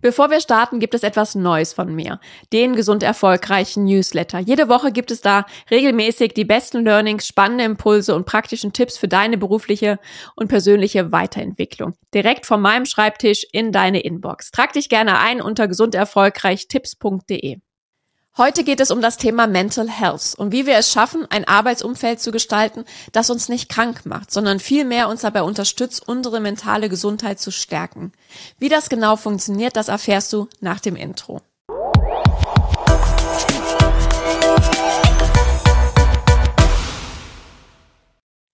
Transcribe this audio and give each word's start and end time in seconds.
Bevor 0.00 0.30
wir 0.30 0.40
starten, 0.40 0.80
gibt 0.80 0.94
es 0.94 1.02
etwas 1.02 1.34
Neues 1.34 1.72
von 1.72 1.94
mir. 1.94 2.20
Den 2.52 2.74
gesund 2.74 3.02
erfolgreichen 3.02 3.84
Newsletter. 3.84 4.38
Jede 4.38 4.68
Woche 4.68 4.92
gibt 4.92 5.10
es 5.10 5.20
da 5.20 5.44
regelmäßig 5.70 6.32
die 6.34 6.44
besten 6.44 6.84
Learnings, 6.84 7.26
spannende 7.26 7.64
Impulse 7.64 8.14
und 8.14 8.24
praktischen 8.26 8.72
Tipps 8.72 8.96
für 8.96 9.08
deine 9.08 9.36
berufliche 9.36 9.98
und 10.36 10.48
persönliche 10.48 11.12
Weiterentwicklung. 11.12 11.94
Direkt 12.14 12.46
von 12.46 12.60
meinem 12.60 12.86
Schreibtisch 12.86 13.46
in 13.52 13.72
deine 13.72 14.00
Inbox. 14.00 14.50
Trag 14.50 14.72
dich 14.72 14.88
gerne 14.88 15.18
ein 15.18 15.40
unter 15.40 15.68
gesunderfolgreichtipps.de. 15.68 17.58
Heute 18.38 18.62
geht 18.62 18.78
es 18.78 18.92
um 18.92 19.02
das 19.02 19.16
Thema 19.16 19.48
Mental 19.48 19.90
Health 19.90 20.36
und 20.36 20.52
wie 20.52 20.64
wir 20.64 20.76
es 20.76 20.92
schaffen, 20.92 21.26
ein 21.30 21.48
Arbeitsumfeld 21.48 22.20
zu 22.20 22.30
gestalten, 22.30 22.84
das 23.10 23.28
uns 23.28 23.48
nicht 23.48 23.68
krank 23.68 24.06
macht, 24.06 24.30
sondern 24.30 24.60
vielmehr 24.60 25.08
uns 25.08 25.22
dabei 25.22 25.42
unterstützt, 25.42 26.06
unsere 26.06 26.38
mentale 26.38 26.88
Gesundheit 26.88 27.40
zu 27.40 27.50
stärken. 27.50 28.12
Wie 28.56 28.68
das 28.68 28.88
genau 28.88 29.16
funktioniert, 29.16 29.74
das 29.74 29.88
erfährst 29.88 30.32
du 30.32 30.48
nach 30.60 30.78
dem 30.78 30.94
Intro. 30.94 31.40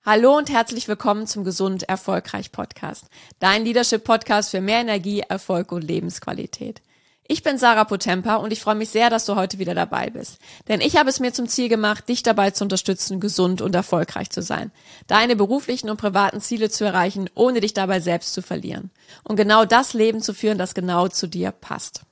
Hallo 0.07 0.37
und 0.37 0.51
herzlich 0.51 0.87
willkommen 0.87 1.27
zum 1.27 1.43
Gesund 1.43 1.83
Erfolgreich 1.89 2.53
Podcast, 2.53 3.07
dein 3.41 3.65
Leadership 3.65 4.05
Podcast 4.05 4.53
für 4.53 4.61
mehr 4.61 4.79
Energie, 4.79 5.25
Erfolg 5.29 5.73
und 5.73 5.83
Lebensqualität. 5.83 6.81
Ich 7.27 7.43
bin 7.43 7.57
Sarah 7.57 7.85
Potempa 7.85 8.37
und 8.37 8.53
ich 8.53 8.61
freue 8.61 8.75
mich 8.75 8.91
sehr, 8.91 9.09
dass 9.09 9.25
du 9.25 9.35
heute 9.35 9.59
wieder 9.59 9.75
dabei 9.75 10.11
bist. 10.11 10.39
Denn 10.69 10.83
ich 10.83 10.99
habe 10.99 11.09
es 11.09 11.21
mir 11.21 11.33
zum 11.33 11.49
Ziel 11.49 11.71
gemacht, 11.71 12.07
dich 12.07 12.23
dabei 12.23 12.51
zu 12.51 12.65
unterstützen, 12.65 13.19
gesund 13.19 13.63
und 13.63 13.75
erfolgreich 13.75 14.29
zu 14.29 14.43
sein. 14.43 14.71
Deine 15.07 15.35
beruflichen 15.35 15.89
und 15.89 15.97
privaten 15.97 16.43
Ziele 16.43 16.69
zu 16.69 16.85
erreichen, 16.85 17.31
ohne 17.35 17.61
dich 17.61 17.73
dabei 17.73 18.01
selbst 18.01 18.35
zu 18.35 18.43
verlieren. 18.43 18.91
Und 19.23 19.37
genau 19.37 19.65
das 19.65 19.95
Leben 19.95 20.21
zu 20.21 20.35
führen, 20.35 20.59
das 20.59 20.75
genau 20.75 21.09
zu 21.09 21.27
dir 21.27 21.51
passt. 21.51 22.03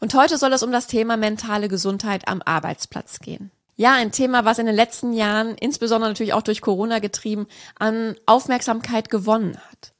Und 0.00 0.12
heute 0.12 0.36
soll 0.36 0.52
es 0.52 0.62
um 0.62 0.70
das 0.70 0.86
Thema 0.86 1.16
mentale 1.16 1.68
Gesundheit 1.68 2.28
am 2.28 2.42
Arbeitsplatz 2.44 3.20
gehen. 3.20 3.50
Ja, 3.76 3.94
ein 3.94 4.12
Thema, 4.12 4.44
was 4.44 4.58
in 4.58 4.66
den 4.66 4.76
letzten 4.76 5.14
Jahren, 5.14 5.54
insbesondere 5.54 6.10
natürlich 6.10 6.34
auch 6.34 6.42
durch 6.42 6.60
Corona 6.60 6.98
getrieben, 6.98 7.46
an 7.78 8.16
Aufmerksamkeit 8.26 9.08
gewonnen 9.08 9.56
hat 9.70 9.94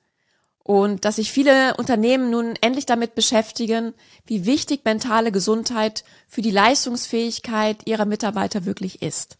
und 0.70 1.04
dass 1.04 1.16
sich 1.16 1.32
viele 1.32 1.74
Unternehmen 1.78 2.30
nun 2.30 2.54
endlich 2.60 2.86
damit 2.86 3.16
beschäftigen, 3.16 3.92
wie 4.24 4.46
wichtig 4.46 4.84
mentale 4.84 5.32
Gesundheit 5.32 6.04
für 6.28 6.42
die 6.42 6.52
Leistungsfähigkeit 6.52 7.88
ihrer 7.88 8.04
Mitarbeiter 8.04 8.64
wirklich 8.66 9.02
ist. 9.02 9.36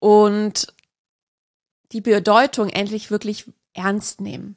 Und 0.00 0.74
die 1.92 2.00
Bedeutung 2.00 2.68
endlich 2.68 3.12
wirklich 3.12 3.44
ernst 3.74 4.20
nehmen. 4.20 4.56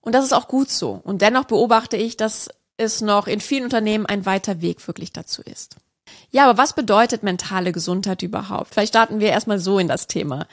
Und 0.00 0.14
das 0.14 0.24
ist 0.24 0.32
auch 0.32 0.48
gut 0.48 0.70
so. 0.70 1.02
Und 1.04 1.20
dennoch 1.20 1.44
beobachte 1.44 1.98
ich, 1.98 2.16
dass 2.16 2.48
es 2.78 3.02
noch 3.02 3.26
in 3.26 3.40
vielen 3.40 3.64
Unternehmen 3.64 4.06
ein 4.06 4.24
weiter 4.24 4.62
Weg 4.62 4.86
wirklich 4.88 5.12
dazu 5.12 5.42
ist. 5.42 5.76
Ja, 6.30 6.48
aber 6.48 6.56
was 6.56 6.74
bedeutet 6.74 7.22
mentale 7.22 7.72
Gesundheit 7.72 8.22
überhaupt? 8.22 8.72
Vielleicht 8.72 8.94
starten 8.94 9.20
wir 9.20 9.28
erstmal 9.28 9.58
so 9.58 9.78
in 9.78 9.88
das 9.88 10.06
Thema. 10.06 10.46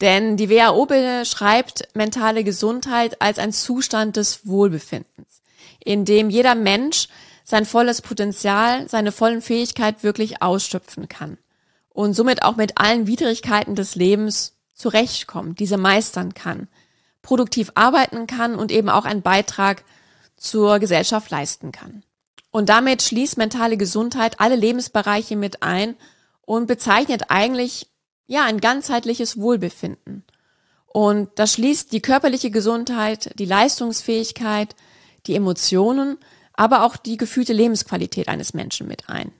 Denn 0.00 0.36
die 0.36 0.50
WHO 0.50 0.86
beschreibt 0.86 1.88
mentale 1.94 2.44
Gesundheit 2.44 3.20
als 3.22 3.38
ein 3.38 3.52
Zustand 3.52 4.16
des 4.16 4.46
Wohlbefindens, 4.46 5.42
in 5.84 6.04
dem 6.04 6.30
jeder 6.30 6.54
Mensch 6.54 7.08
sein 7.44 7.64
volles 7.66 8.02
Potenzial, 8.02 8.88
seine 8.88 9.12
vollen 9.12 9.42
Fähigkeiten 9.42 10.02
wirklich 10.02 10.42
ausschöpfen 10.42 11.08
kann 11.08 11.38
und 11.90 12.14
somit 12.14 12.42
auch 12.42 12.56
mit 12.56 12.78
allen 12.78 13.06
Widrigkeiten 13.06 13.76
des 13.76 13.94
Lebens 13.94 14.56
zurechtkommt, 14.74 15.60
diese 15.60 15.76
meistern 15.76 16.34
kann, 16.34 16.68
produktiv 17.22 17.70
arbeiten 17.74 18.26
kann 18.26 18.56
und 18.56 18.72
eben 18.72 18.88
auch 18.88 19.04
einen 19.04 19.22
Beitrag 19.22 19.84
zur 20.36 20.80
Gesellschaft 20.80 21.30
leisten 21.30 21.70
kann. 21.70 22.02
Und 22.50 22.68
damit 22.68 23.02
schließt 23.02 23.36
mentale 23.36 23.76
Gesundheit 23.76 24.40
alle 24.40 24.56
Lebensbereiche 24.56 25.36
mit 25.36 25.62
ein 25.62 25.96
und 26.42 26.66
bezeichnet 26.66 27.24
eigentlich 27.28 27.88
ja, 28.26 28.44
ein 28.44 28.60
ganzheitliches 28.60 29.38
Wohlbefinden. 29.38 30.24
Und 30.86 31.30
das 31.36 31.54
schließt 31.54 31.92
die 31.92 32.00
körperliche 32.00 32.50
Gesundheit, 32.50 33.38
die 33.38 33.46
Leistungsfähigkeit, 33.46 34.76
die 35.26 35.34
Emotionen, 35.34 36.18
aber 36.52 36.84
auch 36.84 36.96
die 36.96 37.16
gefühlte 37.16 37.52
Lebensqualität 37.52 38.28
eines 38.28 38.54
Menschen 38.54 38.86
mit 38.86 39.08
ein. 39.08 39.32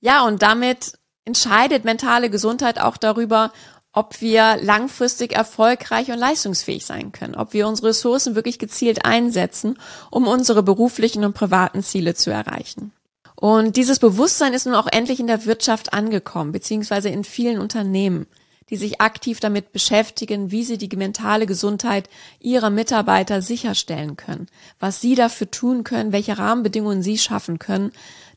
Ja, 0.00 0.24
und 0.24 0.42
damit 0.42 0.98
entscheidet 1.24 1.84
mentale 1.84 2.30
Gesundheit 2.30 2.80
auch 2.80 2.96
darüber, 2.96 3.52
ob 3.92 4.20
wir 4.20 4.58
langfristig 4.60 5.32
erfolgreich 5.32 6.10
und 6.10 6.18
leistungsfähig 6.18 6.84
sein 6.84 7.12
können, 7.12 7.34
ob 7.34 7.54
wir 7.54 7.66
unsere 7.66 7.88
Ressourcen 7.88 8.34
wirklich 8.34 8.58
gezielt 8.58 9.06
einsetzen, 9.06 9.78
um 10.10 10.26
unsere 10.26 10.62
beruflichen 10.62 11.24
und 11.24 11.32
privaten 11.32 11.82
Ziele 11.82 12.14
zu 12.14 12.30
erreichen. 12.30 12.92
Und 13.36 13.76
dieses 13.76 13.98
Bewusstsein 13.98 14.54
ist 14.54 14.64
nun 14.64 14.74
auch 14.74 14.86
endlich 14.90 15.20
in 15.20 15.26
der 15.26 15.44
Wirtschaft 15.44 15.92
angekommen, 15.92 16.52
beziehungsweise 16.52 17.10
in 17.10 17.22
vielen 17.22 17.60
Unternehmen, 17.60 18.26
die 18.70 18.76
sich 18.76 19.00
aktiv 19.00 19.40
damit 19.40 19.72
beschäftigen, 19.72 20.50
wie 20.50 20.64
sie 20.64 20.78
die 20.78 20.96
mentale 20.96 21.46
Gesundheit 21.46 22.08
ihrer 22.40 22.70
Mitarbeiter 22.70 23.42
sicherstellen 23.42 24.16
können, 24.16 24.48
was 24.80 25.00
sie 25.00 25.14
dafür 25.14 25.50
tun 25.50 25.84
können, 25.84 26.12
welche 26.12 26.38
Rahmenbedingungen 26.38 27.02
sie 27.02 27.18
schaffen 27.18 27.58
können, 27.58 27.92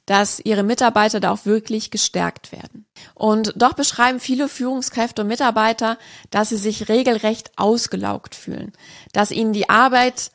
dass 0.06 0.40
ihre 0.40 0.64
Mitarbeiter 0.64 1.20
da 1.20 1.32
auch 1.32 1.46
wirklich 1.46 1.92
gestärkt 1.92 2.52
werden. 2.52 2.86
Und 3.14 3.54
doch 3.56 3.74
beschreiben 3.74 4.20
viele 4.20 4.50
Führungskräfte 4.50 5.22
und 5.22 5.28
Mitarbeiter, 5.28 5.98
dass 6.30 6.50
sie 6.50 6.58
sich 6.58 6.90
regelrecht 6.90 7.52
ausgelaugt 7.58 8.36
fühlen, 8.36 8.74
dass 9.14 9.32
ihnen 9.32 9.54
die 9.54 9.70
Arbeit 9.70 10.32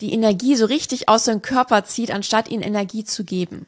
die 0.00 0.12
Energie 0.12 0.54
so 0.54 0.66
richtig 0.66 1.08
aus 1.08 1.24
dem 1.24 1.42
Körper 1.42 1.84
zieht, 1.84 2.12
anstatt 2.12 2.48
ihnen 2.48 2.62
Energie 2.62 3.04
zu 3.04 3.24
geben 3.24 3.66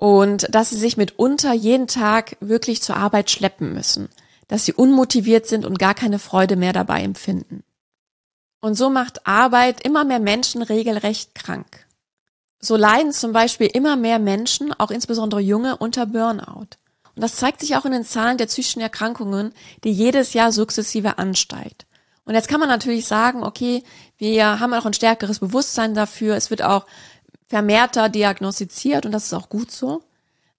und 0.00 0.54
dass 0.54 0.70
sie 0.70 0.76
sich 0.76 0.96
mitunter 0.96 1.52
jeden 1.52 1.88
Tag 1.88 2.36
wirklich 2.38 2.80
zur 2.80 2.96
Arbeit 2.96 3.32
schleppen 3.32 3.74
müssen, 3.74 4.08
dass 4.46 4.64
sie 4.64 4.72
unmotiviert 4.72 5.48
sind 5.48 5.66
und 5.66 5.80
gar 5.80 5.92
keine 5.92 6.20
Freude 6.20 6.54
mehr 6.54 6.72
dabei 6.72 7.02
empfinden. 7.02 7.64
Und 8.60 8.76
so 8.76 8.90
macht 8.90 9.26
Arbeit 9.26 9.84
immer 9.84 10.04
mehr 10.04 10.20
Menschen 10.20 10.62
regelrecht 10.62 11.34
krank. 11.34 11.84
So 12.60 12.76
leiden 12.76 13.12
zum 13.12 13.32
Beispiel 13.32 13.66
immer 13.66 13.96
mehr 13.96 14.20
Menschen, 14.20 14.72
auch 14.72 14.92
insbesondere 14.92 15.40
junge, 15.40 15.76
unter 15.76 16.06
Burnout. 16.06 16.78
Und 17.16 17.22
das 17.22 17.34
zeigt 17.34 17.58
sich 17.58 17.74
auch 17.74 17.84
in 17.84 17.90
den 17.90 18.04
Zahlen 18.04 18.38
der 18.38 18.46
psychischen 18.46 18.80
Erkrankungen, 18.80 19.52
die 19.82 19.92
jedes 19.92 20.32
Jahr 20.32 20.52
sukzessive 20.52 21.18
ansteigt. 21.18 21.86
Und 22.24 22.34
jetzt 22.34 22.48
kann 22.48 22.60
man 22.60 22.68
natürlich 22.68 23.06
sagen, 23.06 23.42
okay, 23.42 23.82
wir 24.16 24.60
haben 24.60 24.74
auch 24.74 24.86
ein 24.86 24.92
stärkeres 24.92 25.40
Bewusstsein 25.40 25.94
dafür. 25.94 26.36
Es 26.36 26.50
wird 26.50 26.62
auch 26.62 26.86
vermehrter 27.48 28.08
diagnostiziert 28.08 29.06
und 29.06 29.12
das 29.12 29.24
ist 29.24 29.34
auch 29.34 29.48
gut 29.48 29.70
so. 29.70 30.02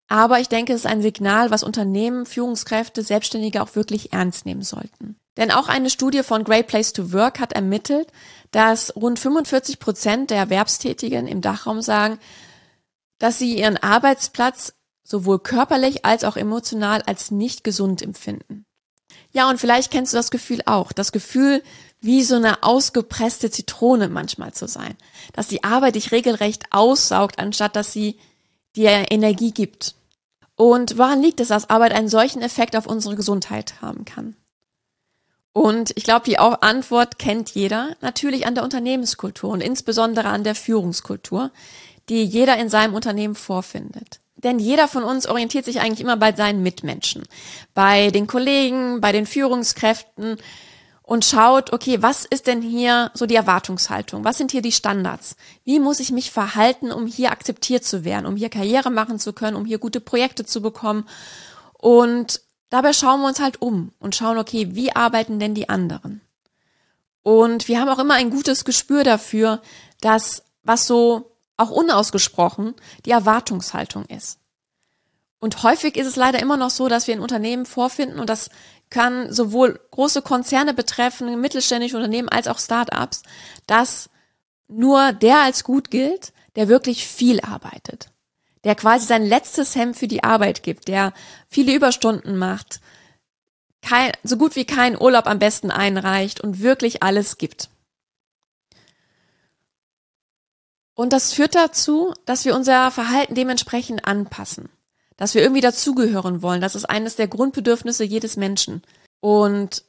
Aber 0.08 0.40
ich 0.40 0.50
denke, 0.50 0.74
es 0.74 0.82
ist 0.82 0.92
ein 0.92 1.04
Signal, 1.04 1.52
was 1.52 1.64
Unternehmen, 1.64 2.26
Führungskräfte, 2.26 3.04
Selbstständige 3.04 3.62
auch 3.62 3.76
wirklich 3.76 4.12
ernst 4.12 4.46
nehmen 4.46 4.64
sollten. 4.64 5.16
Denn 5.38 5.52
auch 5.52 5.70
eine 5.70 5.92
Studie 5.92 6.24
von 6.24 6.44
Great 6.44 6.68
Place 6.68 6.92
to 6.94 7.14
Work 7.14 7.40
hat 7.40 7.54
ermittelt, 7.54 8.12
dass 8.52 8.96
rund 8.96 9.20
45 9.20 9.80
Prozent 9.80 10.32
der 10.32 10.38
Erwerbstätigen 10.38 11.28
im 11.28 11.42
Dachraum 11.42 11.82
sagen, 11.82 12.20
dass 13.20 13.38
sie 13.38 13.58
ihren 13.58 13.78
Arbeitsplatz 13.78 14.74
sowohl 15.04 15.40
körperlich 15.40 16.06
als 16.06 16.24
auch 16.24 16.38
emotional 16.38 17.04
als 17.04 17.30
nicht 17.30 17.64
gesund 17.64 18.02
empfinden. 18.02 18.66
Ja, 19.32 19.50
und 19.50 19.60
vielleicht 19.60 19.92
kennst 19.92 20.14
du 20.14 20.18
das 20.18 20.32
Gefühl 20.32 20.62
auch. 20.66 20.92
Das 20.92 21.12
Gefühl, 21.12 21.62
wie 22.02 22.24
so 22.24 22.36
eine 22.36 22.64
ausgepresste 22.64 23.52
Zitrone 23.52 24.10
manchmal 24.10 24.54
zu 24.54 24.68
sein. 24.68 24.96
Dass 25.34 25.48
die 25.48 25.64
Arbeit 25.64 25.96
dich 25.96 26.12
regelrecht 26.12 26.66
aussaugt, 26.72 27.40
anstatt 27.40 27.76
dass 27.76 27.92
sie 27.92 28.18
dir 28.76 29.12
Energie 29.12 29.52
gibt. 29.52 29.96
Und 30.56 30.98
woran 30.98 31.22
liegt 31.22 31.40
es, 31.40 31.50
dass 31.50 31.70
Arbeit 31.70 31.94
einen 31.94 32.10
solchen 32.10 32.42
Effekt 32.42 32.76
auf 32.76 32.86
unsere 32.86 33.16
Gesundheit 33.16 33.82
haben 33.82 34.06
kann? 34.06 34.36
Und 35.52 35.92
ich 35.96 36.04
glaube, 36.04 36.26
die 36.26 36.38
Antwort 36.38 37.20
kennt 37.20 37.50
jeder, 37.52 37.96
natürlich 38.02 38.46
an 38.46 38.56
der 38.56 38.64
Unternehmenskultur 38.64 39.50
und 39.50 39.62
insbesondere 39.62 40.30
an 40.30 40.44
der 40.44 40.56
Führungskultur, 40.56 41.52
die 42.08 42.24
jeder 42.24 42.58
in 42.58 42.70
seinem 42.70 42.94
Unternehmen 42.94 43.36
vorfindet. 43.36 44.22
Denn 44.36 44.60
jeder 44.60 44.88
von 44.88 45.04
uns 45.04 45.28
orientiert 45.28 45.66
sich 45.66 45.82
eigentlich 45.82 46.00
immer 46.00 46.16
bei 46.16 46.34
seinen 46.34 46.64
Mitmenschen, 46.64 47.24
bei 47.74 48.10
den 48.10 48.26
Kollegen, 48.26 49.02
bei 49.02 49.12
den 49.12 49.26
Führungskräften, 49.26 50.38
und 51.10 51.26
schaut, 51.26 51.74
okay, 51.74 52.04
was 52.04 52.24
ist 52.24 52.46
denn 52.46 52.62
hier 52.62 53.10
so 53.16 53.26
die 53.26 53.34
Erwartungshaltung? 53.34 54.24
Was 54.26 54.38
sind 54.38 54.52
hier 54.52 54.62
die 54.62 54.72
Standards? 54.72 55.38
Wie 55.64 55.80
muss 55.80 56.00
ich 56.00 56.12
mich 56.12 56.30
verhalten, 56.30 56.92
um 56.92 57.08
hier 57.08 57.32
akzeptiert 57.32 57.84
zu 57.84 58.06
werden, 58.06 58.28
um 58.28 58.36
hier 58.36 58.50
Karriere 58.50 58.92
machen 58.92 59.18
zu 59.18 59.34
können, 59.34 59.58
um 59.58 59.66
hier 59.66 59.80
gute 59.80 60.02
Projekte 60.02 60.46
zu 60.46 60.62
bekommen? 60.62 61.10
Und 61.74 62.42
dabei 62.70 62.94
schauen 62.94 63.22
wir 63.22 63.28
uns 63.28 63.40
halt 63.40 63.60
um 63.60 63.92
und 63.98 64.16
schauen, 64.16 64.38
okay, 64.38 64.76
wie 64.76 64.96
arbeiten 64.96 65.40
denn 65.40 65.56
die 65.56 65.68
anderen? 65.68 66.22
Und 67.24 67.68
wir 67.68 67.82
haben 67.82 67.90
auch 67.90 67.98
immer 67.98 68.14
ein 68.14 68.30
gutes 68.30 68.64
Gespür 68.64 69.04
dafür, 69.04 69.64
dass 70.02 70.44
was 70.62 70.86
so 70.86 71.32
auch 71.58 71.72
unausgesprochen 71.72 72.76
die 73.08 73.12
Erwartungshaltung 73.12 74.06
ist. 74.06 74.38
Und 75.40 75.64
häufig 75.64 75.96
ist 75.96 76.08
es 76.08 76.16
leider 76.16 76.40
immer 76.40 76.58
noch 76.58 76.70
so, 76.70 76.90
dass 76.90 77.08
wir 77.08 77.14
in 77.14 77.22
Unternehmen 77.22 77.66
vorfinden, 77.66 78.20
und 78.20 78.30
das 78.30 78.50
kann 78.90 79.32
sowohl 79.32 79.80
große 79.92 80.22
Konzerne 80.22 80.74
betreffen, 80.74 81.40
mittelständische 81.40 81.96
Unternehmen 81.96 82.30
als 82.30 82.48
auch 82.48 82.60
Startups, 82.60 83.24
dass 83.68 84.10
nur 84.68 85.14
der 85.14 85.40
als 85.40 85.64
gut 85.64 85.92
gilt, 85.92 86.34
der 86.56 86.68
wirklich 86.68 87.08
viel 87.08 87.40
arbeitet, 87.42 88.10
der 88.64 88.76
quasi 88.76 89.06
sein 89.06 89.26
letztes 89.26 89.76
Hemd 89.76 89.98
für 89.98 90.08
die 90.08 90.24
Arbeit 90.24 90.64
gibt, 90.64 90.88
der 90.88 91.14
viele 91.48 91.74
Überstunden 91.74 92.38
macht, 92.38 92.82
kein, 93.82 94.12
so 94.24 94.36
gut 94.38 94.56
wie 94.56 94.66
keinen 94.66 95.00
Urlaub 95.00 95.28
am 95.28 95.40
besten 95.40 95.72
einreicht 95.72 96.42
und 96.42 96.60
wirklich 96.60 97.02
alles 97.02 97.38
gibt. 97.38 97.70
Und 100.96 101.14
das 101.14 101.32
führt 101.32 101.56
dazu, 101.56 102.14
dass 102.26 102.44
wir 102.44 102.56
unser 102.56 102.92
Verhalten 102.92 103.36
dementsprechend 103.36 104.04
anpassen. 104.04 104.70
Dass 105.20 105.36
wir 105.36 105.42
irgendwie 105.42 105.62
dazugehören 105.62 106.42
wollen. 106.42 106.62
Das 106.62 106.76
ist 106.76 106.86
eines 106.86 107.18
der 107.18 107.28
Grundbedürfnisse 107.28 108.06
jedes 108.06 108.38
Menschen. 108.38 108.82
Und 109.20 109.84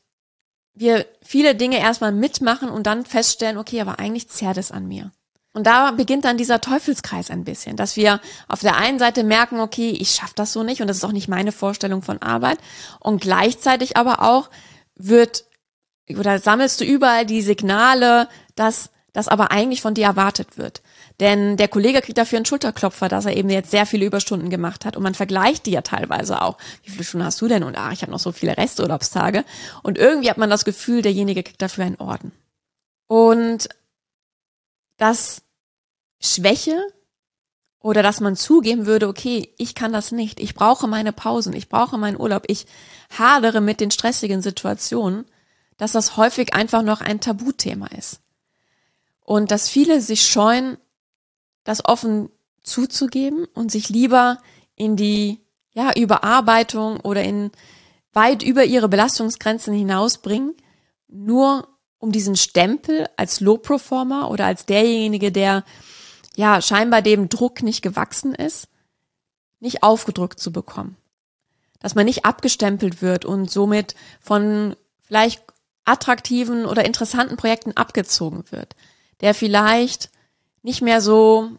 wir 0.75 1.07
viele 1.23 1.55
Dinge 1.55 1.79
erstmal 1.79 2.13
mitmachen 2.13 2.69
und 2.69 2.87
dann 2.87 3.07
feststellen, 3.07 3.57
okay, 3.57 3.81
aber 3.81 3.99
eigentlich 3.99 4.29
zerrt 4.29 4.57
es 4.57 4.73
an 4.73 4.89
mir. 4.89 5.13
Und 5.53 5.67
da 5.67 5.93
beginnt 5.93 6.25
dann 6.25 6.37
dieser 6.37 6.61
Teufelskreis 6.61 7.31
ein 7.31 7.45
bisschen, 7.45 7.77
dass 7.77 7.97
wir 7.97 8.21
auf 8.49 8.61
der 8.61 8.77
einen 8.77 8.99
Seite 8.99 9.25
merken, 9.25 9.61
okay, 9.61 9.91
ich 9.91 10.11
schaffe 10.11 10.35
das 10.37 10.53
so 10.53 10.63
nicht 10.63 10.81
und 10.81 10.89
das 10.89 10.99
ist 10.99 11.05
auch 11.05 11.13
nicht 11.13 11.29
meine 11.29 11.53
Vorstellung 11.53 12.03
von 12.03 12.23
Arbeit. 12.23 12.59
Und 12.99 13.21
gleichzeitig 13.21 13.97
aber 13.97 14.23
auch 14.23 14.51
wird 14.97 15.45
oder 16.19 16.39
sammelst 16.41 16.81
du 16.81 16.85
überall 16.85 17.25
die 17.25 17.43
Signale, 17.43 18.29
dass 18.57 18.91
das 19.13 19.29
aber 19.29 19.51
eigentlich 19.51 19.81
von 19.81 19.95
dir 19.95 20.07
erwartet 20.07 20.59
wird. 20.59 20.83
Denn 21.21 21.59
der 21.59 21.69
Kollege 21.69 22.01
kriegt 22.01 22.17
dafür 22.17 22.39
einen 22.39 22.47
Schulterklopfer, 22.47 23.09
dass 23.09 23.27
er 23.27 23.37
eben 23.37 23.51
jetzt 23.51 23.71
sehr 23.71 23.85
viele 23.85 24.07
Überstunden 24.07 24.49
gemacht 24.49 24.87
hat. 24.87 24.97
Und 24.97 25.03
man 25.03 25.15
vergleicht 25.15 25.67
die 25.67 25.73
ja 25.73 25.83
teilweise 25.83 26.41
auch. 26.41 26.57
Wie 26.83 26.91
viele 26.91 27.05
Stunden 27.05 27.27
hast 27.27 27.41
du 27.43 27.47
denn? 27.47 27.63
Und 27.63 27.77
ach, 27.77 27.93
ich 27.93 28.01
habe 28.01 28.11
noch 28.11 28.19
so 28.19 28.33
viele 28.33 28.57
Resturlaubstage. 28.57 29.45
Und 29.83 29.99
irgendwie 29.99 30.31
hat 30.31 30.39
man 30.39 30.49
das 30.49 30.65
Gefühl, 30.65 31.03
derjenige 31.03 31.43
kriegt 31.43 31.61
dafür 31.61 31.85
einen 31.85 31.97
Orden. 31.97 32.33
Und 33.07 33.69
dass 34.97 35.43
Schwäche 36.21 36.79
oder 37.81 38.03
dass 38.03 38.21
man 38.21 38.35
zugeben 38.35 38.87
würde, 38.87 39.09
okay, 39.09 39.53
ich 39.59 39.75
kann 39.75 39.93
das 39.93 40.13
nicht, 40.13 40.41
ich 40.41 40.55
brauche 40.55 40.87
meine 40.87 41.13
Pausen, 41.13 41.53
ich 41.55 41.69
brauche 41.69 41.99
meinen 41.99 42.21
Urlaub, 42.21 42.45
ich 42.47 42.67
hadere 43.19 43.61
mit 43.61 43.81
den 43.81 43.91
stressigen 43.91 44.43
Situationen, 44.43 45.27
dass 45.77 45.93
das 45.93 46.17
häufig 46.17 46.55
einfach 46.55 46.83
noch 46.83 47.01
ein 47.01 47.21
Tabuthema 47.21 47.89
ist. 47.89 48.21
Und 49.21 49.51
dass 49.51 49.69
viele 49.69 50.01
sich 50.01 50.27
scheuen, 50.27 50.77
das 51.65 51.85
offen 51.85 52.31
zuzugeben 52.63 53.47
und 53.55 53.71
sich 53.71 53.89
lieber 53.89 54.39
in 54.75 54.97
die 54.97 55.41
ja, 55.73 55.93
Überarbeitung 55.97 57.01
oder 57.01 57.23
in 57.23 57.51
weit 58.13 58.43
über 58.43 58.65
ihre 58.65 58.89
Belastungsgrenzen 58.89 59.75
hinausbringen, 59.75 60.55
nur 61.09 61.69
um 61.99 62.13
diesen 62.13 62.37
Stempel 62.37 63.07
als 63.17 63.41
Low-Performer 63.41 64.31
oder 64.31 64.47
als 64.47 64.67
derjenige, 64.67 65.31
der 65.31 65.65
ja 66.35 66.63
scheinbar 66.63 67.03
dem 67.03 67.29
Druck 67.29 67.63
nicht 67.63 67.83
gewachsen 67.83 68.35
ist, 68.35 68.69
nicht 69.61 69.83
aufgedrückt 69.83 70.41
zu 70.41 70.53
bekommen. 70.53 70.97
Dass 71.81 71.95
man 71.95 72.07
nicht 72.07 72.25
abgestempelt 72.25 73.03
wird 73.03 73.25
und 73.25 73.51
somit 73.51 73.95
von 74.21 74.75
vielleicht 75.03 75.43
attraktiven 75.85 76.67
oder 76.67 76.85
interessanten 76.85 77.37
Projekten 77.37 77.77
abgezogen 77.77 78.45
wird, 78.51 78.77
der 79.21 79.35
vielleicht 79.35 80.11
nicht 80.63 80.83
mehr 80.83 81.01
so, 81.01 81.51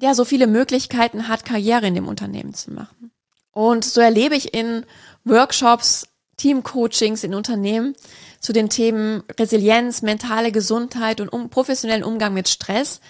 ja, 0.00 0.14
so 0.14 0.24
viele 0.24 0.46
Möglichkeiten 0.46 1.28
hat, 1.28 1.44
Karriere 1.44 1.86
in 1.86 1.94
dem 1.94 2.08
Unternehmen 2.08 2.54
zu 2.54 2.72
machen. 2.72 3.12
Und 3.52 3.84
so 3.84 4.00
erlebe 4.00 4.34
ich 4.34 4.54
in 4.54 4.84
Workshops, 5.24 6.08
Teamcoachings 6.36 7.22
in 7.22 7.34
Unternehmen 7.34 7.94
zu 8.40 8.52
den 8.52 8.68
Themen 8.68 9.22
Resilienz, 9.38 10.02
mentale 10.02 10.50
Gesundheit 10.50 11.20
und 11.20 11.28
um, 11.28 11.50
professionellen 11.50 12.02
Umgang 12.02 12.34
mit 12.34 12.48
Stress, 12.48 13.00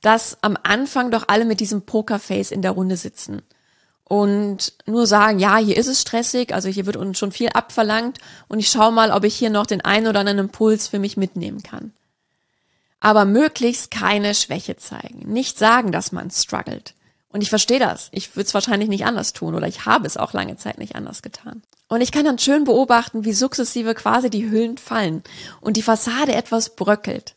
dass 0.00 0.38
am 0.42 0.56
Anfang 0.62 1.10
doch 1.10 1.24
alle 1.26 1.44
mit 1.44 1.60
diesem 1.60 1.82
Pokerface 1.82 2.52
in 2.52 2.62
der 2.62 2.70
Runde 2.70 2.96
sitzen 2.96 3.42
und 4.04 4.72
nur 4.86 5.06
sagen, 5.06 5.38
ja, 5.38 5.58
hier 5.58 5.76
ist 5.76 5.88
es 5.88 6.00
stressig, 6.00 6.54
also 6.54 6.68
hier 6.68 6.86
wird 6.86 6.96
uns 6.96 7.18
schon 7.18 7.32
viel 7.32 7.50
abverlangt 7.50 8.18
und 8.46 8.60
ich 8.60 8.68
schaue 8.68 8.92
mal, 8.92 9.10
ob 9.10 9.24
ich 9.24 9.34
hier 9.34 9.50
noch 9.50 9.66
den 9.66 9.82
einen 9.82 10.06
oder 10.06 10.20
anderen 10.20 10.38
Impuls 10.38 10.88
für 10.88 11.00
mich 11.00 11.16
mitnehmen 11.16 11.62
kann 11.62 11.92
aber 13.00 13.24
möglichst 13.24 13.90
keine 13.90 14.34
Schwäche 14.34 14.76
zeigen. 14.76 15.30
Nicht 15.30 15.58
sagen, 15.58 15.92
dass 15.92 16.12
man 16.12 16.30
struggelt. 16.30 16.94
Und 17.28 17.42
ich 17.42 17.50
verstehe 17.50 17.78
das. 17.78 18.08
Ich 18.12 18.34
würde 18.34 18.46
es 18.46 18.54
wahrscheinlich 18.54 18.88
nicht 18.88 19.04
anders 19.04 19.32
tun 19.32 19.54
oder 19.54 19.68
ich 19.68 19.84
habe 19.84 20.06
es 20.06 20.16
auch 20.16 20.32
lange 20.32 20.56
Zeit 20.56 20.78
nicht 20.78 20.96
anders 20.96 21.22
getan. 21.22 21.62
Und 21.88 22.00
ich 22.00 22.12
kann 22.12 22.24
dann 22.24 22.38
schön 22.38 22.64
beobachten, 22.64 23.24
wie 23.24 23.32
sukzessive 23.32 23.94
quasi 23.94 24.30
die 24.30 24.50
Hüllen 24.50 24.78
fallen 24.78 25.22
und 25.60 25.76
die 25.76 25.82
Fassade 25.82 26.34
etwas 26.34 26.74
bröckelt. 26.74 27.34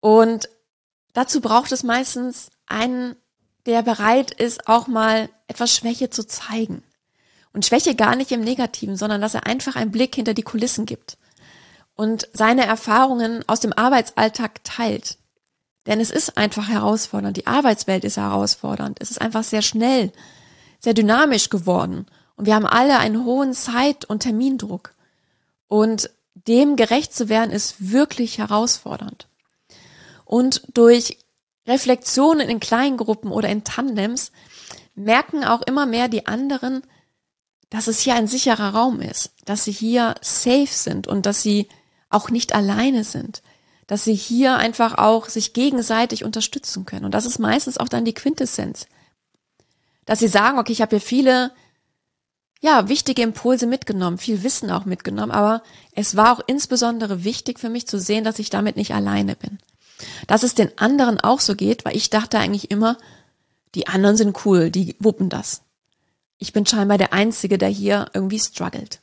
Und 0.00 0.48
dazu 1.12 1.40
braucht 1.40 1.72
es 1.72 1.82
meistens 1.82 2.50
einen, 2.66 3.14
der 3.66 3.82
bereit 3.82 4.30
ist, 4.32 4.68
auch 4.68 4.86
mal 4.86 5.28
etwas 5.46 5.74
Schwäche 5.74 6.10
zu 6.10 6.26
zeigen. 6.26 6.82
Und 7.52 7.66
Schwäche 7.66 7.94
gar 7.94 8.16
nicht 8.16 8.32
im 8.32 8.40
Negativen, 8.40 8.96
sondern 8.96 9.20
dass 9.20 9.34
er 9.34 9.46
einfach 9.46 9.76
einen 9.76 9.90
Blick 9.90 10.14
hinter 10.14 10.34
die 10.34 10.42
Kulissen 10.42 10.86
gibt 10.86 11.18
und 11.94 12.28
seine 12.32 12.66
Erfahrungen 12.66 13.44
aus 13.46 13.60
dem 13.60 13.72
Arbeitsalltag 13.72 14.64
teilt. 14.64 15.18
Denn 15.86 16.00
es 16.00 16.10
ist 16.10 16.36
einfach 16.36 16.68
herausfordernd. 16.68 17.36
Die 17.36 17.46
Arbeitswelt 17.46 18.04
ist 18.04 18.16
herausfordernd. 18.16 18.98
Es 19.00 19.10
ist 19.10 19.20
einfach 19.20 19.44
sehr 19.44 19.62
schnell, 19.62 20.12
sehr 20.78 20.94
dynamisch 20.94 21.48
geworden. 21.48 22.06
Und 22.36 22.46
wir 22.46 22.54
haben 22.54 22.66
alle 22.66 22.98
einen 22.98 23.24
hohen 23.24 23.54
Zeit- 23.54 24.04
und 24.04 24.20
Termindruck. 24.20 24.94
Und 25.68 26.10
dem 26.34 26.76
gerecht 26.76 27.14
zu 27.14 27.28
werden, 27.28 27.50
ist 27.50 27.90
wirklich 27.90 28.38
herausfordernd. 28.38 29.28
Und 30.24 30.62
durch 30.72 31.18
Reflexionen 31.66 32.48
in 32.48 32.60
kleinen 32.60 32.96
Gruppen 32.96 33.30
oder 33.30 33.48
in 33.48 33.64
Tandems 33.64 34.32
merken 34.94 35.44
auch 35.44 35.62
immer 35.62 35.86
mehr 35.86 36.08
die 36.08 36.26
anderen, 36.26 36.82
dass 37.68 37.86
es 37.86 38.00
hier 38.00 38.14
ein 38.14 38.26
sicherer 38.26 38.74
Raum 38.74 39.00
ist, 39.00 39.32
dass 39.44 39.64
sie 39.64 39.72
hier 39.72 40.14
safe 40.20 40.66
sind 40.66 41.06
und 41.06 41.26
dass 41.26 41.42
sie 41.42 41.68
auch 42.10 42.30
nicht 42.30 42.54
alleine 42.54 43.04
sind, 43.04 43.42
dass 43.86 44.04
sie 44.04 44.14
hier 44.14 44.56
einfach 44.56 44.98
auch 44.98 45.28
sich 45.28 45.52
gegenseitig 45.52 46.24
unterstützen 46.24 46.84
können. 46.84 47.04
Und 47.04 47.14
das 47.14 47.26
ist 47.26 47.38
meistens 47.38 47.78
auch 47.78 47.88
dann 47.88 48.04
die 48.04 48.14
Quintessenz. 48.14 48.86
Dass 50.04 50.18
sie 50.18 50.28
sagen, 50.28 50.58
okay, 50.58 50.72
ich 50.72 50.82
habe 50.82 50.96
hier 50.96 51.00
viele, 51.00 51.52
ja, 52.60 52.88
wichtige 52.88 53.22
Impulse 53.22 53.66
mitgenommen, 53.66 54.18
viel 54.18 54.42
Wissen 54.42 54.70
auch 54.70 54.84
mitgenommen, 54.84 55.32
aber 55.32 55.62
es 55.92 56.16
war 56.16 56.32
auch 56.32 56.40
insbesondere 56.46 57.24
wichtig 57.24 57.58
für 57.58 57.68
mich 57.68 57.86
zu 57.86 57.98
sehen, 57.98 58.24
dass 58.24 58.38
ich 58.38 58.50
damit 58.50 58.76
nicht 58.76 58.94
alleine 58.94 59.34
bin. 59.34 59.58
Dass 60.26 60.42
es 60.42 60.54
den 60.54 60.76
anderen 60.78 61.20
auch 61.20 61.40
so 61.40 61.54
geht, 61.54 61.84
weil 61.84 61.96
ich 61.96 62.10
dachte 62.10 62.38
eigentlich 62.38 62.70
immer, 62.70 62.96
die 63.74 63.86
anderen 63.86 64.16
sind 64.16 64.44
cool, 64.44 64.70
die 64.70 64.96
wuppen 64.98 65.28
das. 65.28 65.62
Ich 66.38 66.52
bin 66.52 66.66
scheinbar 66.66 66.98
der 66.98 67.12
Einzige, 67.12 67.58
der 67.58 67.68
hier 67.68 68.10
irgendwie 68.14 68.40
struggelt. 68.40 69.00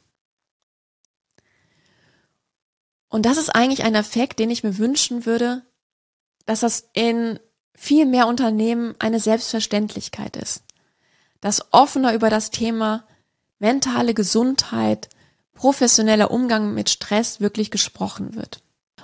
Und 3.09 3.25
das 3.25 3.37
ist 3.37 3.49
eigentlich 3.49 3.83
ein 3.83 3.95
Effekt, 3.95 4.39
den 4.39 4.49
ich 4.49 4.63
mir 4.63 4.77
wünschen 4.77 5.25
würde, 5.25 5.63
dass 6.45 6.61
das 6.61 6.89
in 6.93 7.39
viel 7.73 8.05
mehr 8.05 8.27
Unternehmen 8.27 8.95
eine 8.99 9.19
Selbstverständlichkeit 9.19 10.35
ist. 10.35 10.63
Dass 11.41 11.71
offener 11.71 12.13
über 12.13 12.29
das 12.29 12.49
Thema 12.49 13.05
mentale 13.59 14.13
Gesundheit, 14.13 15.09
professioneller 15.53 16.31
Umgang 16.31 16.73
mit 16.73 16.89
Stress 16.89 17.39
wirklich 17.39 17.71
gesprochen 17.71 18.35
wird. 18.35 18.61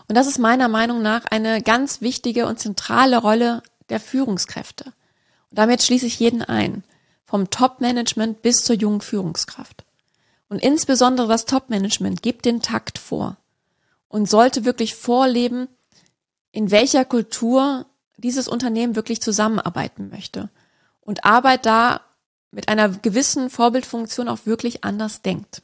Und 0.07 0.15
das 0.15 0.27
ist 0.27 0.37
meiner 0.37 0.67
Meinung 0.67 1.01
nach 1.01 1.25
eine 1.25 1.61
ganz 1.61 2.01
wichtige 2.01 2.47
und 2.47 2.59
zentrale 2.59 3.17
Rolle 3.17 3.63
der 3.89 3.99
Führungskräfte. 3.99 4.85
Und 5.49 5.57
damit 5.57 5.81
schließe 5.81 6.05
ich 6.05 6.19
jeden 6.19 6.41
ein, 6.41 6.83
vom 7.25 7.49
Top-Management 7.49 8.41
bis 8.41 8.63
zur 8.63 8.75
jungen 8.75 9.01
Führungskraft. 9.01 9.85
Und 10.49 10.59
insbesondere 10.59 11.27
das 11.27 11.45
Top-Management 11.45 12.21
gibt 12.21 12.45
den 12.45 12.61
Takt 12.61 12.99
vor 12.99 13.37
und 14.13 14.29
sollte 14.29 14.63
wirklich 14.63 14.93
vorleben, 14.93 15.67
in 16.51 16.69
welcher 16.69 17.03
Kultur 17.03 17.87
dieses 18.17 18.47
Unternehmen 18.47 18.95
wirklich 18.95 19.23
zusammenarbeiten 19.23 20.09
möchte 20.09 20.51
und 21.01 21.25
Arbeit 21.25 21.65
da 21.65 22.01
mit 22.51 22.69
einer 22.69 22.89
gewissen 22.89 23.49
Vorbildfunktion 23.49 24.29
auch 24.29 24.45
wirklich 24.45 24.83
anders 24.83 25.23
denkt. 25.23 25.63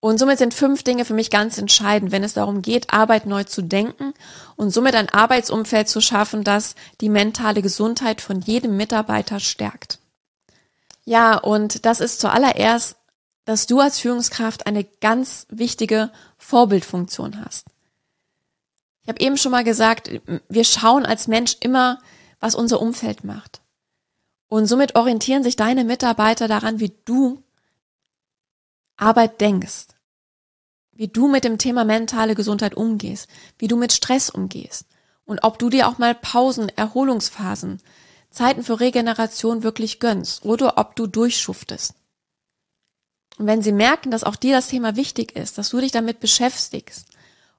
Und 0.00 0.18
somit 0.18 0.38
sind 0.38 0.54
fünf 0.54 0.84
Dinge 0.84 1.04
für 1.04 1.12
mich 1.12 1.28
ganz 1.28 1.58
entscheidend, 1.58 2.12
wenn 2.12 2.24
es 2.24 2.32
darum 2.32 2.62
geht, 2.62 2.94
Arbeit 2.94 3.26
neu 3.26 3.44
zu 3.44 3.60
denken 3.60 4.14
und 4.56 4.70
somit 4.70 4.94
ein 4.94 5.10
Arbeitsumfeld 5.10 5.86
zu 5.86 6.00
schaffen, 6.00 6.44
das 6.44 6.76
die 7.02 7.10
mentale 7.10 7.60
Gesundheit 7.60 8.22
von 8.22 8.40
jedem 8.40 8.78
Mitarbeiter 8.78 9.38
stärkt. 9.38 9.98
Ja, 11.04 11.36
und 11.36 11.84
das 11.84 12.00
ist 12.00 12.20
zuallererst 12.20 12.96
dass 13.44 13.66
du 13.66 13.80
als 13.80 13.98
Führungskraft 13.98 14.66
eine 14.66 14.84
ganz 14.84 15.46
wichtige 15.50 16.10
Vorbildfunktion 16.38 17.44
hast. 17.44 17.66
Ich 19.02 19.08
habe 19.08 19.20
eben 19.20 19.36
schon 19.36 19.52
mal 19.52 19.64
gesagt, 19.64 20.10
wir 20.48 20.64
schauen 20.64 21.06
als 21.06 21.26
Mensch 21.26 21.56
immer, 21.60 21.98
was 22.38 22.54
unser 22.54 22.80
Umfeld 22.80 23.24
macht. 23.24 23.60
Und 24.48 24.66
somit 24.66 24.96
orientieren 24.96 25.42
sich 25.42 25.56
deine 25.56 25.84
Mitarbeiter 25.84 26.48
daran, 26.48 26.80
wie 26.80 26.92
du 27.04 27.42
Arbeit 28.96 29.40
denkst, 29.40 29.86
wie 30.92 31.08
du 31.08 31.28
mit 31.28 31.44
dem 31.44 31.56
Thema 31.56 31.84
mentale 31.84 32.34
Gesundheit 32.34 32.74
umgehst, 32.74 33.28
wie 33.58 33.68
du 33.68 33.76
mit 33.76 33.92
Stress 33.92 34.28
umgehst. 34.28 34.86
Und 35.24 35.44
ob 35.44 35.58
du 35.58 35.70
dir 35.70 35.88
auch 35.88 35.98
mal 35.98 36.14
Pausen, 36.14 36.68
Erholungsphasen, 36.68 37.80
Zeiten 38.30 38.62
für 38.62 38.80
Regeneration 38.80 39.62
wirklich 39.62 40.00
gönnst 40.00 40.44
oder 40.44 40.78
ob 40.78 40.96
du 40.96 41.06
durchschuftest. 41.06 41.94
Und 43.40 43.46
wenn 43.46 43.62
sie 43.62 43.72
merken, 43.72 44.10
dass 44.10 44.22
auch 44.22 44.36
dir 44.36 44.54
das 44.54 44.68
Thema 44.68 44.96
wichtig 44.96 45.34
ist, 45.34 45.56
dass 45.56 45.70
du 45.70 45.80
dich 45.80 45.92
damit 45.92 46.20
beschäftigst 46.20 47.06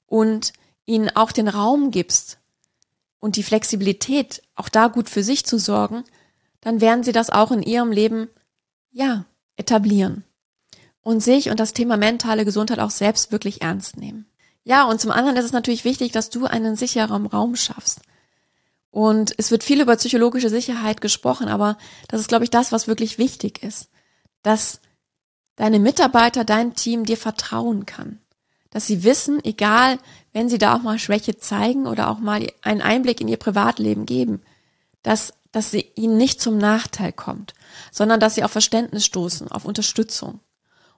und 0.06 0.52
ihnen 0.86 1.10
auch 1.16 1.32
den 1.32 1.48
Raum 1.48 1.90
gibst 1.90 2.38
und 3.18 3.34
die 3.34 3.42
Flexibilität, 3.42 4.44
auch 4.54 4.68
da 4.68 4.86
gut 4.86 5.10
für 5.10 5.24
sich 5.24 5.44
zu 5.44 5.58
sorgen, 5.58 6.04
dann 6.60 6.80
werden 6.80 7.02
sie 7.02 7.10
das 7.10 7.30
auch 7.30 7.50
in 7.50 7.64
ihrem 7.64 7.90
Leben, 7.90 8.28
ja, 8.92 9.24
etablieren 9.56 10.22
und 11.02 11.18
sich 11.18 11.50
und 11.50 11.58
das 11.58 11.72
Thema 11.72 11.96
mentale 11.96 12.44
Gesundheit 12.44 12.78
auch 12.78 12.92
selbst 12.92 13.32
wirklich 13.32 13.60
ernst 13.62 13.96
nehmen. 13.96 14.26
Ja, 14.62 14.84
und 14.84 15.00
zum 15.00 15.10
anderen 15.10 15.36
ist 15.36 15.46
es 15.46 15.52
natürlich 15.52 15.84
wichtig, 15.84 16.12
dass 16.12 16.30
du 16.30 16.46
einen 16.46 16.76
sicheren 16.76 17.26
Raum 17.26 17.56
schaffst. 17.56 18.02
Und 18.92 19.34
es 19.36 19.50
wird 19.50 19.64
viel 19.64 19.80
über 19.80 19.96
psychologische 19.96 20.48
Sicherheit 20.48 21.00
gesprochen, 21.00 21.48
aber 21.48 21.76
das 22.06 22.20
ist, 22.20 22.28
glaube 22.28 22.44
ich, 22.44 22.50
das, 22.50 22.70
was 22.70 22.86
wirklich 22.86 23.18
wichtig 23.18 23.64
ist. 23.64 23.88
Dass 24.44 24.78
deine 25.62 25.78
Mitarbeiter, 25.78 26.42
dein 26.42 26.74
Team 26.74 27.04
dir 27.04 27.16
vertrauen 27.16 27.86
kann. 27.86 28.18
Dass 28.70 28.88
sie 28.88 29.04
wissen, 29.04 29.38
egal, 29.44 30.00
wenn 30.32 30.48
sie 30.48 30.58
da 30.58 30.74
auch 30.74 30.82
mal 30.82 30.98
Schwäche 30.98 31.36
zeigen 31.36 31.86
oder 31.86 32.10
auch 32.10 32.18
mal 32.18 32.44
einen 32.62 32.82
Einblick 32.82 33.20
in 33.20 33.28
ihr 33.28 33.36
Privatleben 33.36 34.04
geben, 34.04 34.42
dass, 35.04 35.34
dass 35.52 35.70
sie 35.70 35.92
ihnen 35.94 36.16
nicht 36.16 36.40
zum 36.40 36.58
Nachteil 36.58 37.12
kommt, 37.12 37.54
sondern 37.92 38.18
dass 38.18 38.34
sie 38.34 38.42
auf 38.42 38.50
Verständnis 38.50 39.06
stoßen, 39.06 39.52
auf 39.52 39.64
Unterstützung. 39.64 40.40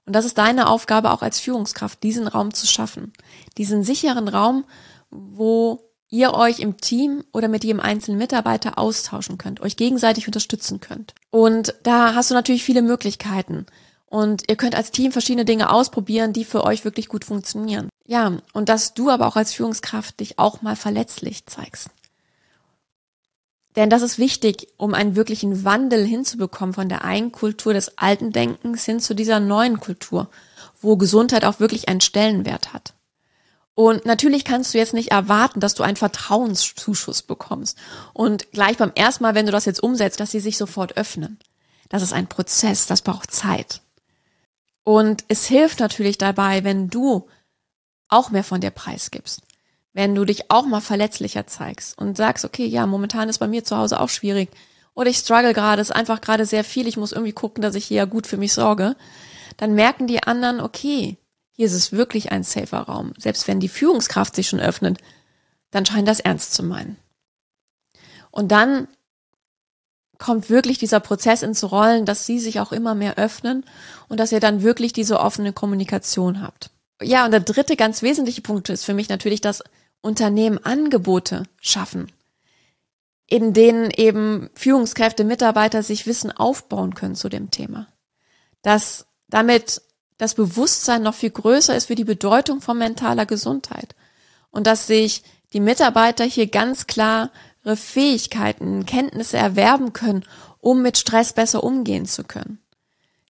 Und 0.06 0.14
das 0.14 0.24
ist 0.24 0.38
deine 0.38 0.66
Aufgabe 0.66 1.10
auch 1.10 1.20
als 1.20 1.40
Führungskraft, 1.40 2.02
diesen 2.02 2.26
Raum 2.26 2.54
zu 2.54 2.66
schaffen. 2.66 3.12
Diesen 3.58 3.84
sicheren 3.84 4.28
Raum, 4.28 4.64
wo 5.10 5.90
ihr 6.08 6.32
euch 6.32 6.60
im 6.60 6.78
Team 6.78 7.22
oder 7.34 7.48
mit 7.48 7.64
jedem 7.64 7.80
einzelnen 7.80 8.16
Mitarbeiter 8.16 8.78
austauschen 8.78 9.36
könnt, 9.36 9.60
euch 9.60 9.76
gegenseitig 9.76 10.26
unterstützen 10.26 10.80
könnt. 10.80 11.14
Und 11.28 11.74
da 11.82 12.14
hast 12.14 12.30
du 12.30 12.34
natürlich 12.34 12.64
viele 12.64 12.80
Möglichkeiten. 12.80 13.66
Und 14.14 14.44
ihr 14.48 14.54
könnt 14.54 14.76
als 14.76 14.92
Team 14.92 15.10
verschiedene 15.10 15.44
Dinge 15.44 15.72
ausprobieren, 15.72 16.32
die 16.32 16.44
für 16.44 16.62
euch 16.62 16.84
wirklich 16.84 17.08
gut 17.08 17.24
funktionieren. 17.24 17.88
Ja, 18.06 18.38
und 18.52 18.68
dass 18.68 18.94
du 18.94 19.10
aber 19.10 19.26
auch 19.26 19.34
als 19.34 19.52
Führungskraft 19.52 20.20
dich 20.20 20.38
auch 20.38 20.62
mal 20.62 20.76
verletzlich 20.76 21.46
zeigst. 21.46 21.88
Denn 23.74 23.90
das 23.90 24.02
ist 24.02 24.20
wichtig, 24.20 24.68
um 24.76 24.94
einen 24.94 25.16
wirklichen 25.16 25.64
Wandel 25.64 26.04
hinzubekommen 26.04 26.74
von 26.74 26.88
der 26.88 27.04
einen 27.04 27.32
Kultur 27.32 27.74
des 27.74 27.98
alten 27.98 28.30
Denkens 28.30 28.84
hin 28.84 29.00
zu 29.00 29.14
dieser 29.14 29.40
neuen 29.40 29.80
Kultur, 29.80 30.28
wo 30.80 30.96
Gesundheit 30.96 31.44
auch 31.44 31.58
wirklich 31.58 31.88
einen 31.88 32.00
Stellenwert 32.00 32.72
hat. 32.72 32.94
Und 33.74 34.06
natürlich 34.06 34.44
kannst 34.44 34.74
du 34.74 34.78
jetzt 34.78 34.94
nicht 34.94 35.10
erwarten, 35.10 35.58
dass 35.58 35.74
du 35.74 35.82
einen 35.82 35.96
Vertrauenszuschuss 35.96 37.22
bekommst. 37.22 37.76
Und 38.12 38.52
gleich 38.52 38.76
beim 38.76 38.92
ersten 38.94 39.24
Mal, 39.24 39.34
wenn 39.34 39.46
du 39.46 39.50
das 39.50 39.64
jetzt 39.64 39.82
umsetzt, 39.82 40.20
dass 40.20 40.30
sie 40.30 40.38
sich 40.38 40.56
sofort 40.56 40.96
öffnen. 40.96 41.40
Das 41.88 42.00
ist 42.00 42.12
ein 42.12 42.28
Prozess, 42.28 42.86
das 42.86 43.02
braucht 43.02 43.32
Zeit. 43.32 43.80
Und 44.84 45.24
es 45.28 45.46
hilft 45.46 45.80
natürlich 45.80 46.18
dabei, 46.18 46.62
wenn 46.62 46.88
du 46.88 47.26
auch 48.08 48.30
mehr 48.30 48.44
von 48.44 48.60
dir 48.60 48.70
preisgibst 48.70 49.42
wenn 49.94 50.14
du 50.14 50.24
dich 50.24 50.50
auch 50.50 50.66
mal 50.66 50.80
verletzlicher 50.80 51.46
zeigst 51.46 51.96
und 51.96 52.16
sagst, 52.16 52.44
okay, 52.44 52.66
ja, 52.66 52.84
momentan 52.86 53.28
ist 53.28 53.38
bei 53.38 53.46
mir 53.46 53.64
zu 53.64 53.76
Hause 53.76 54.00
auch 54.00 54.08
schwierig 54.08 54.50
oder 54.92 55.08
ich 55.08 55.18
struggle 55.18 55.54
gerade, 55.54 55.80
ist 55.80 55.94
einfach 55.94 56.20
gerade 56.20 56.44
sehr 56.44 56.64
viel, 56.64 56.88
ich 56.88 56.96
muss 56.96 57.12
irgendwie 57.12 57.32
gucken, 57.32 57.62
dass 57.62 57.76
ich 57.76 57.86
hier 57.86 58.06
gut 58.06 58.26
für 58.26 58.36
mich 58.36 58.52
sorge, 58.52 58.96
dann 59.56 59.74
merken 59.74 60.08
die 60.08 60.22
anderen, 60.24 60.60
okay, 60.60 61.16
hier 61.52 61.66
ist 61.66 61.72
es 61.72 61.92
wirklich 61.92 62.32
ein 62.32 62.42
safer 62.42 62.80
Raum. 62.80 63.12
Selbst 63.16 63.46
wenn 63.46 63.60
die 63.60 63.68
Führungskraft 63.68 64.34
sich 64.34 64.48
schon 64.48 64.58
öffnet, 64.58 64.98
dann 65.70 65.86
scheint 65.86 66.08
das 66.08 66.18
ernst 66.18 66.54
zu 66.54 66.64
meinen. 66.64 66.96
Und 68.32 68.50
dann 68.50 68.88
kommt 70.24 70.48
wirklich 70.48 70.78
dieser 70.78 71.00
Prozess 71.00 71.42
ins 71.42 71.70
Rollen, 71.70 72.06
dass 72.06 72.24
sie 72.24 72.38
sich 72.38 72.58
auch 72.58 72.72
immer 72.72 72.94
mehr 72.94 73.18
öffnen 73.18 73.62
und 74.08 74.18
dass 74.18 74.32
ihr 74.32 74.40
dann 74.40 74.62
wirklich 74.62 74.94
diese 74.94 75.20
offene 75.20 75.52
Kommunikation 75.52 76.40
habt. 76.40 76.70
Ja, 77.02 77.26
und 77.26 77.30
der 77.30 77.40
dritte 77.40 77.76
ganz 77.76 78.00
wesentliche 78.00 78.40
Punkt 78.40 78.70
ist 78.70 78.86
für 78.86 78.94
mich 78.94 79.10
natürlich, 79.10 79.42
dass 79.42 79.62
Unternehmen 80.00 80.56
Angebote 80.64 81.42
schaffen, 81.60 82.10
in 83.26 83.52
denen 83.52 83.90
eben 83.90 84.48
Führungskräfte, 84.54 85.24
Mitarbeiter 85.24 85.82
sich 85.82 86.06
Wissen 86.06 86.32
aufbauen 86.32 86.94
können 86.94 87.16
zu 87.16 87.28
dem 87.28 87.50
Thema. 87.50 87.86
Dass 88.62 89.04
damit 89.28 89.82
das 90.16 90.34
Bewusstsein 90.34 91.02
noch 91.02 91.14
viel 91.14 91.32
größer 91.32 91.76
ist 91.76 91.88
für 91.88 91.96
die 91.96 92.04
Bedeutung 92.04 92.62
von 92.62 92.78
mentaler 92.78 93.26
Gesundheit 93.26 93.94
und 94.50 94.66
dass 94.66 94.86
sich 94.86 95.22
die 95.52 95.60
Mitarbeiter 95.60 96.24
hier 96.24 96.46
ganz 96.46 96.86
klare 96.86 97.30
Fähigkeiten, 97.64 98.86
Kenntnisse 98.86 99.36
erwerben 99.36 99.92
können, 99.92 100.24
um 100.60 100.82
mit 100.82 100.98
Stress 100.98 101.32
besser 101.32 101.64
umgehen 101.64 102.06
zu 102.06 102.24
können 102.24 102.58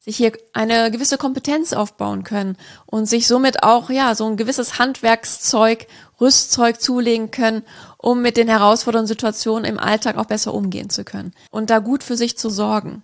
sich 0.05 0.19
hier 0.19 0.33
eine 0.53 0.91
gewisse 0.91 1.17
Kompetenz 1.17 1.73
aufbauen 1.73 2.25
können 2.25 2.59
und 2.85 3.07
sich 3.07 3.27
somit 3.27 3.63
auch, 3.63 3.89
ja, 3.89 4.15
so 4.15 4.27
ein 4.27 4.37
gewisses 4.37 4.79
Handwerkszeug, 4.79 5.87
Rüstzeug 6.21 6.81
zulegen 6.81 7.31
können, 7.31 7.63
um 7.97 8.21
mit 8.21 8.37
den 8.37 8.49
herausfordernden 8.49 9.09
Situationen 9.09 9.65
im 9.65 9.79
Alltag 9.79 10.19
auch 10.19 10.27
besser 10.27 10.53
umgehen 10.53 10.91
zu 10.91 11.05
können 11.05 11.33
und 11.51 11.71
da 11.71 11.79
gut 11.79 12.03
für 12.03 12.19
sich 12.19 12.37
zu 12.37 12.51
sorgen. 12.51 13.03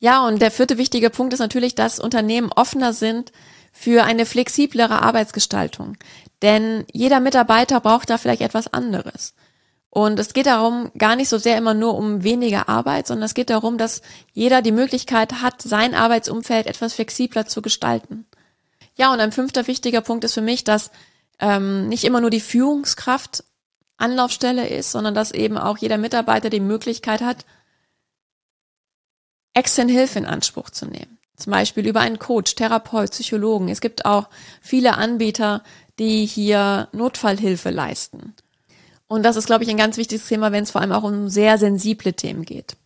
Ja, 0.00 0.26
und 0.26 0.42
der 0.42 0.50
vierte 0.50 0.78
wichtige 0.78 1.10
Punkt 1.10 1.32
ist 1.32 1.38
natürlich, 1.38 1.76
dass 1.76 2.00
Unternehmen 2.00 2.50
offener 2.50 2.92
sind 2.92 3.30
für 3.72 4.02
eine 4.02 4.26
flexiblere 4.26 5.00
Arbeitsgestaltung. 5.00 5.96
Denn 6.42 6.84
jeder 6.92 7.20
Mitarbeiter 7.20 7.78
braucht 7.78 8.10
da 8.10 8.18
vielleicht 8.18 8.42
etwas 8.42 8.66
anderes. 8.72 9.32
Und 9.94 10.18
es 10.18 10.32
geht 10.32 10.46
darum, 10.46 10.90
gar 10.96 11.16
nicht 11.16 11.28
so 11.28 11.36
sehr 11.36 11.58
immer 11.58 11.74
nur 11.74 11.98
um 11.98 12.24
weniger 12.24 12.66
Arbeit, 12.66 13.06
sondern 13.06 13.26
es 13.26 13.34
geht 13.34 13.50
darum, 13.50 13.76
dass 13.76 14.00
jeder 14.32 14.62
die 14.62 14.72
Möglichkeit 14.72 15.42
hat, 15.42 15.60
sein 15.60 15.94
Arbeitsumfeld 15.94 16.66
etwas 16.66 16.94
flexibler 16.94 17.44
zu 17.44 17.60
gestalten. 17.60 18.24
Ja, 18.96 19.12
und 19.12 19.20
ein 19.20 19.32
fünfter 19.32 19.66
wichtiger 19.66 20.00
Punkt 20.00 20.24
ist 20.24 20.32
für 20.32 20.40
mich, 20.40 20.64
dass 20.64 20.90
ähm, 21.40 21.90
nicht 21.90 22.04
immer 22.04 22.22
nur 22.22 22.30
die 22.30 22.40
Führungskraft 22.40 23.44
Anlaufstelle 23.98 24.66
ist, 24.66 24.92
sondern 24.92 25.14
dass 25.14 25.30
eben 25.30 25.58
auch 25.58 25.76
jeder 25.76 25.98
Mitarbeiter 25.98 26.48
die 26.48 26.60
Möglichkeit 26.60 27.20
hat, 27.20 27.44
externe 29.52 29.92
Hilfe 29.92 30.20
in 30.20 30.24
Anspruch 30.24 30.70
zu 30.70 30.86
nehmen. 30.86 31.18
Zum 31.36 31.50
Beispiel 31.50 31.86
über 31.86 32.00
einen 32.00 32.18
Coach, 32.18 32.54
Therapeut, 32.54 33.10
Psychologen. 33.10 33.68
Es 33.68 33.82
gibt 33.82 34.06
auch 34.06 34.30
viele 34.62 34.96
Anbieter, 34.96 35.62
die 35.98 36.24
hier 36.24 36.88
Notfallhilfe 36.92 37.68
leisten. 37.68 38.34
Und 39.12 39.24
das 39.24 39.36
ist, 39.36 39.44
glaube 39.44 39.62
ich, 39.62 39.68
ein 39.68 39.76
ganz 39.76 39.98
wichtiges 39.98 40.26
Thema, 40.26 40.52
wenn 40.52 40.62
es 40.62 40.70
vor 40.70 40.80
allem 40.80 40.92
auch 40.92 41.02
um 41.02 41.28
sehr 41.28 41.58
sensible 41.58 42.14
Themen 42.14 42.46
geht. 42.46 42.76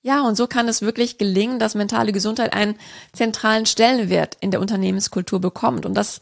Ja, 0.00 0.22
und 0.22 0.36
so 0.36 0.46
kann 0.46 0.68
es 0.68 0.80
wirklich 0.80 1.18
gelingen, 1.18 1.58
dass 1.58 1.74
mentale 1.74 2.12
Gesundheit 2.12 2.52
einen 2.52 2.76
zentralen 3.12 3.66
Stellenwert 3.66 4.36
in 4.38 4.52
der 4.52 4.60
Unternehmenskultur 4.60 5.40
bekommt 5.40 5.84
und 5.84 5.94
dass 5.94 6.20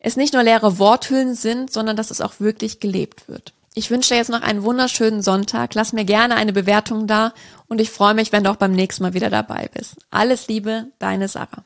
es 0.00 0.16
nicht 0.16 0.34
nur 0.34 0.42
leere 0.42 0.80
Worthüllen 0.80 1.36
sind, 1.36 1.72
sondern 1.72 1.96
dass 1.96 2.10
es 2.10 2.20
auch 2.20 2.40
wirklich 2.40 2.80
gelebt 2.80 3.28
wird. 3.28 3.52
Ich 3.76 3.88
wünsche 3.92 4.08
dir 4.08 4.16
jetzt 4.16 4.30
noch 4.30 4.42
einen 4.42 4.64
wunderschönen 4.64 5.22
Sonntag. 5.22 5.76
Lass 5.76 5.92
mir 5.92 6.04
gerne 6.04 6.34
eine 6.34 6.52
Bewertung 6.52 7.06
da 7.06 7.32
und 7.68 7.80
ich 7.80 7.90
freue 7.90 8.14
mich, 8.14 8.32
wenn 8.32 8.42
du 8.42 8.50
auch 8.50 8.56
beim 8.56 8.72
nächsten 8.72 9.04
Mal 9.04 9.14
wieder 9.14 9.30
dabei 9.30 9.70
bist. 9.72 9.94
Alles 10.10 10.48
Liebe, 10.48 10.86
deine 10.98 11.28
Sarah. 11.28 11.62